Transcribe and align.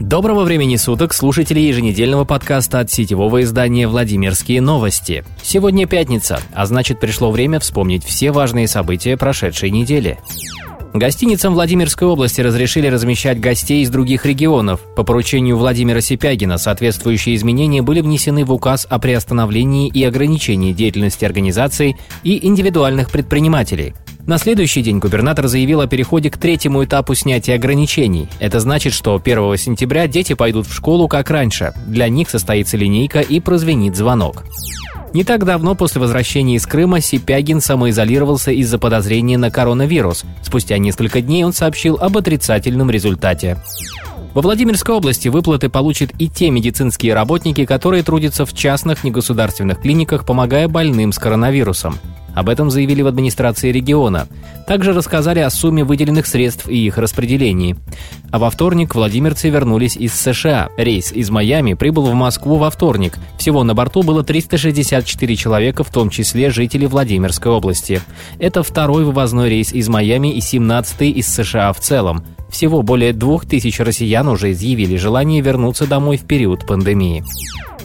Доброго 0.00 0.44
времени 0.44 0.76
суток, 0.76 1.14
слушатели 1.14 1.58
еженедельного 1.58 2.26
подкаста 2.26 2.80
от 2.80 2.90
сетевого 2.90 3.42
издания 3.42 3.88
«Владимирские 3.88 4.60
новости». 4.60 5.24
Сегодня 5.42 5.86
пятница, 5.86 6.38
а 6.52 6.66
значит 6.66 7.00
пришло 7.00 7.30
время 7.30 7.60
вспомнить 7.60 8.04
все 8.04 8.30
важные 8.30 8.68
события 8.68 9.16
прошедшей 9.16 9.70
недели. 9.70 10.18
Гостиницам 10.92 11.54
Владимирской 11.54 12.06
области 12.06 12.42
разрешили 12.42 12.88
размещать 12.88 13.40
гостей 13.40 13.82
из 13.82 13.88
других 13.88 14.26
регионов. 14.26 14.80
По 14.94 15.02
поручению 15.02 15.56
Владимира 15.56 16.02
Сипягина 16.02 16.58
соответствующие 16.58 17.34
изменения 17.34 17.80
были 17.80 18.02
внесены 18.02 18.44
в 18.44 18.52
указ 18.52 18.86
о 18.88 18.98
приостановлении 18.98 19.88
и 19.88 20.04
ограничении 20.04 20.74
деятельности 20.74 21.24
организаций 21.24 21.96
и 22.22 22.46
индивидуальных 22.46 23.10
предпринимателей. 23.10 23.94
На 24.26 24.38
следующий 24.38 24.82
день 24.82 24.98
губернатор 24.98 25.46
заявил 25.46 25.80
о 25.80 25.86
переходе 25.86 26.30
к 26.30 26.36
третьему 26.36 26.84
этапу 26.84 27.14
снятия 27.14 27.54
ограничений. 27.54 28.28
Это 28.40 28.58
значит, 28.58 28.92
что 28.92 29.20
1 29.24 29.56
сентября 29.56 30.08
дети 30.08 30.32
пойдут 30.32 30.66
в 30.66 30.74
школу 30.74 31.06
как 31.06 31.30
раньше. 31.30 31.72
Для 31.86 32.08
них 32.08 32.28
состоится 32.28 32.76
линейка 32.76 33.20
и 33.20 33.38
прозвенит 33.38 33.94
звонок. 33.94 34.42
Не 35.14 35.22
так 35.22 35.44
давно 35.44 35.76
после 35.76 36.00
возвращения 36.00 36.56
из 36.56 36.66
Крыма 36.66 37.00
Сипягин 37.00 37.60
самоизолировался 37.60 38.50
из-за 38.50 38.80
подозрения 38.80 39.38
на 39.38 39.52
коронавирус. 39.52 40.24
Спустя 40.42 40.76
несколько 40.78 41.20
дней 41.20 41.44
он 41.44 41.52
сообщил 41.52 41.96
об 41.96 42.18
отрицательном 42.18 42.90
результате. 42.90 43.58
Во 44.34 44.42
Владимирской 44.42 44.96
области 44.96 45.28
выплаты 45.28 45.68
получат 45.68 46.10
и 46.18 46.28
те 46.28 46.50
медицинские 46.50 47.14
работники, 47.14 47.64
которые 47.64 48.02
трудятся 48.02 48.44
в 48.44 48.52
частных 48.52 49.04
негосударственных 49.04 49.80
клиниках, 49.80 50.26
помогая 50.26 50.66
больным 50.66 51.12
с 51.12 51.18
коронавирусом. 51.18 51.98
Об 52.36 52.50
этом 52.50 52.70
заявили 52.70 53.00
в 53.00 53.06
администрации 53.06 53.72
региона. 53.72 54.28
Также 54.66 54.92
рассказали 54.92 55.38
о 55.38 55.48
сумме 55.48 55.84
выделенных 55.84 56.26
средств 56.26 56.68
и 56.68 56.86
их 56.86 56.98
распределении. 56.98 57.76
А 58.30 58.38
во 58.38 58.50
вторник 58.50 58.94
владимирцы 58.94 59.48
вернулись 59.48 59.96
из 59.96 60.12
США. 60.12 60.68
Рейс 60.76 61.12
из 61.12 61.30
Майами 61.30 61.72
прибыл 61.72 62.04
в 62.04 62.14
Москву 62.14 62.56
во 62.56 62.70
вторник. 62.70 63.18
Всего 63.38 63.64
на 63.64 63.74
борту 63.74 64.02
было 64.02 64.22
364 64.22 65.34
человека, 65.34 65.82
в 65.82 65.90
том 65.90 66.10
числе 66.10 66.50
жители 66.50 66.84
Владимирской 66.84 67.50
области. 67.50 68.02
Это 68.38 68.62
второй 68.62 69.04
вывозной 69.04 69.48
рейс 69.48 69.72
из 69.72 69.88
Майами 69.88 70.34
и 70.34 70.40
17-й 70.40 71.12
из 71.12 71.28
США 71.28 71.72
в 71.72 71.80
целом. 71.80 72.22
Всего 72.50 72.82
более 72.82 73.14
двух 73.14 73.46
тысяч 73.46 73.80
россиян 73.80 74.28
уже 74.28 74.52
изъявили 74.52 74.96
желание 74.96 75.40
вернуться 75.40 75.86
домой 75.86 76.18
в 76.18 76.26
период 76.26 76.66
пандемии. 76.66 77.24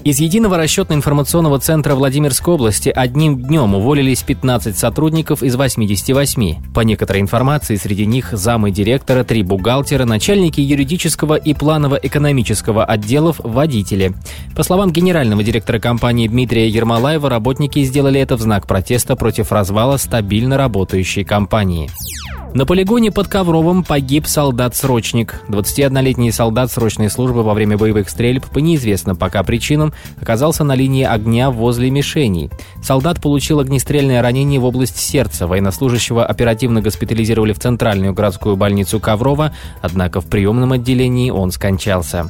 Из 0.04 0.20
единого 0.20 0.58
расчетно-информационного 0.58 1.60
центра 1.60 1.94
Владимирской 1.94 2.56
области 2.56 2.90
одним 2.90 3.40
днем 3.40 3.76
уволились 3.76 4.24
15 4.24 4.76
сотрудников 4.76 5.44
из 5.44 5.56
88. 5.56 6.74
По 6.74 6.80
некоторой 6.80 7.22
информации, 7.22 7.76
среди 7.76 8.08
них 8.08 8.30
замы 8.32 8.72
директора, 8.72 9.24
три 9.24 9.44
бухгалтера, 9.44 10.06
начальники 10.06 10.60
юридического 10.60 11.36
и 11.36 11.54
планово-экономического 11.54 12.84
отделов, 12.84 13.42
водители. 13.44 14.16
По 14.56 14.64
словам 14.64 14.92
генерального 14.92 15.44
директора 15.44 15.78
компании 15.78 16.28
Дмитрия 16.28 16.68
Ермолаева, 16.68 17.30
работники 17.30 17.84
сделали 17.84 18.20
это 18.20 18.38
в 18.38 18.42
знак 18.42 18.66
протеста 18.66 19.16
против 19.16 19.52
развала 19.52 19.98
стабильно 19.98 20.58
работающей 20.58 21.24
компании. 21.24 21.92
На 22.54 22.66
полигоне 22.66 23.12
под 23.12 23.30
Ковровым 23.30 23.86
погиб 23.86 24.28
солдат-срочник. 24.28 25.40
21-летний 25.48 26.34
солдат 26.34 26.70
срочной 26.70 27.10
службы 27.10 27.44
во 27.44 27.54
время 27.54 27.78
боевых 27.78 28.10
стрельб 28.10 28.46
по 28.46 28.60
неизвестным 28.60 29.16
пока 29.16 29.42
причинам 29.44 29.94
оказался 30.20 30.66
на 30.66 30.76
линии 30.76 31.06
огня 31.06 31.50
возле 31.50 31.90
мишеней. 31.90 32.50
Солдат 32.84 33.22
получил 33.22 33.62
огнестрельное 33.62 34.22
ранение 34.22 34.60
в 34.60 34.66
область 34.66 34.98
сердца. 34.98 35.48
Военнослужащего 35.48 36.26
оперативно 36.26 36.82
госпитализировали 36.82 37.54
в 37.54 37.60
центральную 37.60 38.14
городскую 38.14 38.58
больницу 38.58 39.00
Коврова, 39.00 39.54
однако 39.82 40.20
в 40.20 40.26
приемном 40.26 40.74
отделении 40.74 41.30
он 41.30 41.52
скончался. 41.52 42.30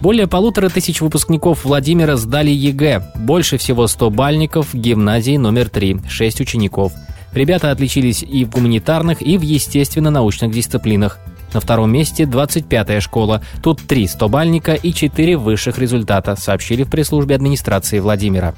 Более 0.00 0.26
полутора 0.26 0.68
тысяч 0.68 1.00
выпускников 1.00 1.64
Владимира 1.64 2.16
сдали 2.16 2.50
ЕГЭ. 2.50 3.12
Больше 3.14 3.56
всего 3.56 3.86
100-балльников 3.86 4.72
в 4.72 4.76
гимназии 4.76 5.36
номер 5.36 5.68
3, 5.68 6.00
6 6.08 6.40
учеников– 6.40 6.92
Ребята 7.32 7.70
отличились 7.70 8.22
и 8.22 8.44
в 8.44 8.50
гуманитарных, 8.50 9.22
и 9.22 9.38
в 9.38 9.42
естественно-научных 9.42 10.50
дисциплинах. 10.50 11.18
На 11.52 11.60
втором 11.60 11.90
месте 11.90 12.24
25-я 12.24 13.00
школа. 13.00 13.42
Тут 13.62 13.80
три 13.82 14.06
стобальника 14.06 14.74
и 14.74 14.92
четыре 14.92 15.36
высших 15.36 15.78
результата, 15.78 16.36
сообщили 16.36 16.82
в 16.82 16.90
пресс-службе 16.90 17.34
администрации 17.34 18.00
Владимира. 18.00 18.54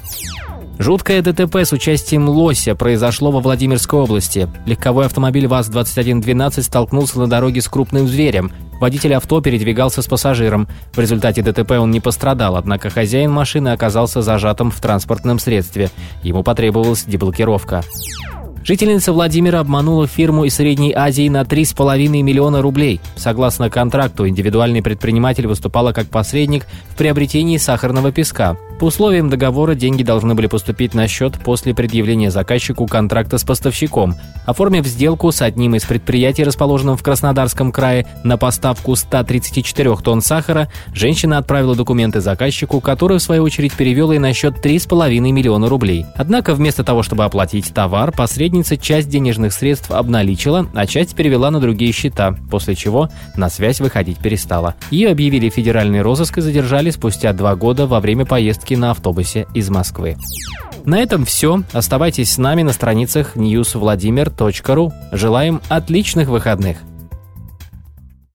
Жуткое 0.78 1.20
ДТП 1.20 1.56
с 1.56 1.72
участием 1.72 2.26
лося 2.26 2.74
произошло 2.74 3.30
во 3.30 3.40
Владимирской 3.40 4.00
области. 4.00 4.48
Легковой 4.64 5.06
автомобиль 5.06 5.46
ВАЗ-2112 5.46 6.62
столкнулся 6.62 7.18
на 7.20 7.28
дороге 7.28 7.60
с 7.60 7.68
крупным 7.68 8.08
зверем. 8.08 8.50
Водитель 8.80 9.14
авто 9.14 9.42
передвигался 9.42 10.00
с 10.00 10.06
пассажиром. 10.06 10.68
В 10.94 10.98
результате 10.98 11.42
ДТП 11.42 11.72
он 11.72 11.90
не 11.90 12.00
пострадал, 12.00 12.56
однако 12.56 12.88
хозяин 12.88 13.30
машины 13.30 13.68
оказался 13.68 14.22
зажатым 14.22 14.70
в 14.70 14.80
транспортном 14.80 15.38
средстве. 15.38 15.90
Ему 16.22 16.42
потребовалась 16.42 17.04
деблокировка. 17.04 17.84
Жительница 18.62 19.14
Владимира 19.14 19.60
обманула 19.60 20.06
фирму 20.06 20.44
из 20.44 20.54
Средней 20.54 20.92
Азии 20.92 21.28
на 21.28 21.42
3,5 21.42 22.08
миллиона 22.22 22.60
рублей. 22.60 23.00
Согласно 23.16 23.70
контракту, 23.70 24.28
индивидуальный 24.28 24.82
предприниматель 24.82 25.46
выступала 25.46 25.92
как 25.92 26.08
посредник 26.08 26.66
в 26.90 26.96
приобретении 26.96 27.56
сахарного 27.56 28.12
песка. 28.12 28.58
По 28.80 28.86
условиям 28.86 29.28
договора 29.28 29.74
деньги 29.74 30.02
должны 30.02 30.34
были 30.34 30.46
поступить 30.46 30.94
на 30.94 31.06
счет 31.06 31.38
после 31.44 31.74
предъявления 31.74 32.30
заказчику 32.30 32.86
контракта 32.86 33.36
с 33.36 33.44
поставщиком. 33.44 34.14
Оформив 34.46 34.86
сделку 34.86 35.30
с 35.32 35.42
одним 35.42 35.74
из 35.74 35.84
предприятий, 35.84 36.44
расположенным 36.44 36.96
в 36.96 37.02
Краснодарском 37.02 37.72
крае, 37.72 38.06
на 38.24 38.38
поставку 38.38 38.96
134 38.96 39.96
тонн 39.96 40.22
сахара, 40.22 40.70
женщина 40.94 41.36
отправила 41.36 41.76
документы 41.76 42.22
заказчику, 42.22 42.80
который 42.80 43.18
в 43.18 43.22
свою 43.22 43.42
очередь 43.42 43.74
перевел 43.74 44.12
ей 44.12 44.18
на 44.18 44.32
счет 44.32 44.64
3,5 44.64 45.20
миллиона 45.30 45.68
рублей. 45.68 46.06
Однако 46.14 46.54
вместо 46.54 46.82
того, 46.82 47.02
чтобы 47.02 47.24
оплатить 47.24 47.74
товар, 47.74 48.12
посредница 48.50 48.76
часть 48.76 49.08
денежных 49.08 49.52
средств 49.52 49.92
обналичила, 49.92 50.68
а 50.74 50.84
часть 50.84 51.14
перевела 51.14 51.52
на 51.52 51.60
другие 51.60 51.92
счета, 51.92 52.34
после 52.50 52.74
чего 52.74 53.08
на 53.36 53.48
связь 53.48 53.80
выходить 53.80 54.18
перестала. 54.18 54.74
Ее 54.90 55.10
объявили 55.10 55.48
федеральный 55.50 56.02
розыск 56.02 56.38
и 56.38 56.40
задержали 56.40 56.90
спустя 56.90 57.32
два 57.32 57.54
года 57.54 57.86
во 57.86 58.00
время 58.00 58.26
поездки 58.26 58.74
на 58.74 58.90
автобусе 58.90 59.46
из 59.54 59.70
Москвы. 59.70 60.16
На 60.84 60.98
этом 60.98 61.24
все. 61.24 61.62
Оставайтесь 61.72 62.32
с 62.32 62.38
нами 62.38 62.62
на 62.62 62.72
страницах 62.72 63.36
newsvladimir.ru. 63.36 64.92
Желаем 65.12 65.60
отличных 65.68 66.28
выходных. 66.28 66.78